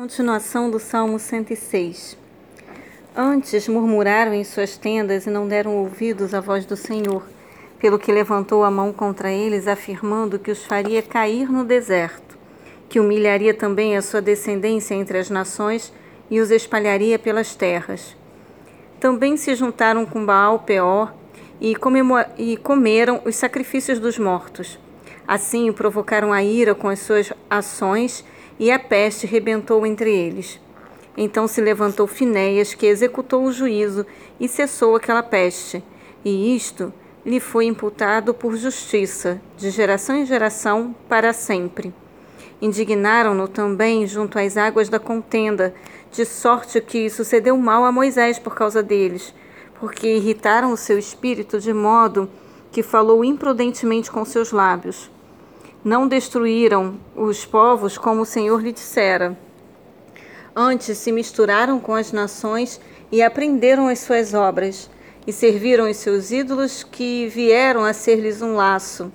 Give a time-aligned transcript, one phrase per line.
[0.00, 2.16] Continuação do Salmo 106.
[3.16, 7.24] Antes murmuraram em suas tendas e não deram ouvidos à voz do Senhor,
[7.80, 12.38] pelo que levantou a mão contra eles, afirmando que os faria cair no deserto,
[12.88, 15.92] que humilharia também a sua descendência entre as nações
[16.30, 18.16] e os espalharia pelas terras.
[19.00, 21.12] Também se juntaram com Baal Peor
[21.60, 21.74] e,
[22.38, 24.78] e comeram os sacrifícios dos mortos.
[25.26, 28.37] Assim provocaram a ira com as suas ações e
[28.72, 30.60] a peste rebentou entre eles.
[31.16, 34.04] Então se levantou Finéias, que executou o juízo,
[34.38, 35.82] e cessou aquela peste.
[36.24, 36.92] E isto
[37.24, 41.94] lhe foi imputado por justiça, de geração em geração, para sempre.
[42.60, 45.72] Indignaram-no também junto às águas da contenda,
[46.10, 49.32] de sorte que sucedeu mal a Moisés por causa deles,
[49.78, 52.28] porque irritaram o seu espírito de modo
[52.72, 55.10] que falou imprudentemente com seus lábios
[55.88, 59.34] não destruíram os povos como o Senhor lhe dissera.
[60.54, 62.78] Antes se misturaram com as nações
[63.10, 64.90] e aprenderam as suas obras,
[65.26, 69.10] e serviram os seus ídolos que vieram a ser-lhes um laço.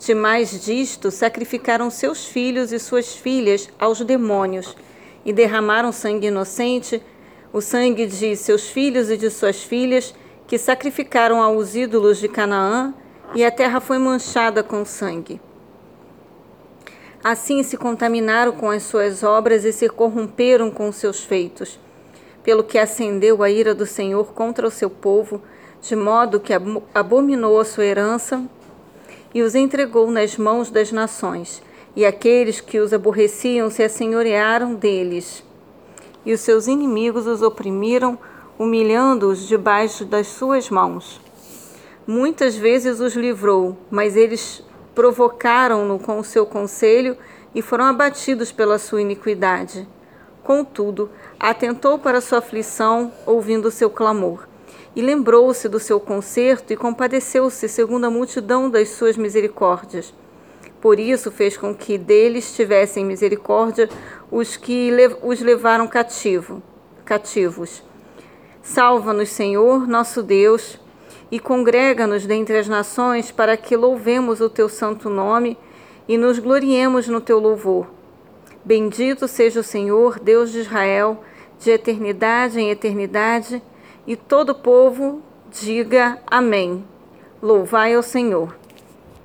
[0.00, 4.76] Demais disto, sacrificaram seus filhos e suas filhas aos demônios,
[5.24, 7.00] e derramaram sangue inocente,
[7.52, 10.12] o sangue de seus filhos e de suas filhas,
[10.48, 12.92] que sacrificaram aos ídolos de Canaã,
[13.36, 15.40] e a terra foi manchada com sangue.
[17.24, 21.78] Assim se contaminaram com as suas obras e se corromperam com os seus feitos.
[22.42, 25.40] Pelo que acendeu a ira do Senhor contra o seu povo,
[25.80, 26.52] de modo que
[26.92, 28.42] abominou a sua herança
[29.32, 31.62] e os entregou nas mãos das nações.
[31.94, 35.44] E aqueles que os aborreciam se assenhorearam deles.
[36.26, 38.18] E os seus inimigos os oprimiram,
[38.58, 41.20] humilhando-os debaixo das suas mãos.
[42.04, 47.16] Muitas vezes os livrou, mas eles provocaram-no com o seu conselho
[47.54, 49.88] e foram abatidos pela sua iniquidade.
[50.42, 54.48] Contudo, atentou para sua aflição, ouvindo o seu clamor,
[54.94, 60.12] e lembrou-se do seu conserto e compadeceu-se segundo a multidão das suas misericórdias.
[60.80, 63.88] Por isso fez com que deles tivessem misericórdia
[64.30, 64.90] os que
[65.22, 66.60] os levaram cativo,
[67.04, 67.84] cativos.
[68.62, 70.78] Salva-nos, Senhor, nosso Deus,
[71.32, 75.56] e congrega-nos dentre as nações para que louvemos o teu santo nome
[76.06, 77.86] e nos gloriemos no teu louvor.
[78.62, 81.24] Bendito seja o Senhor, Deus de Israel,
[81.58, 83.62] de eternidade em eternidade,
[84.06, 86.84] e todo o povo diga amém.
[87.40, 88.61] Louvai ao Senhor.